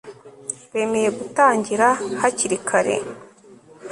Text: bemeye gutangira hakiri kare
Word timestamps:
bemeye 0.73 1.09
gutangira 1.17 1.87
hakiri 2.21 2.57
kare 2.67 2.95